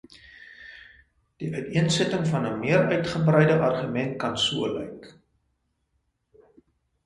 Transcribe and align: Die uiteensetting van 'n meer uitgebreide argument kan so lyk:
Die 1.43 1.49
uiteensetting 1.57 2.25
van 2.31 2.49
'n 2.53 2.57
meer 2.63 2.89
uitgebreide 2.95 3.61
argument 3.69 4.19
kan 4.27 4.43
so 4.49 4.73
lyk: 4.73 5.15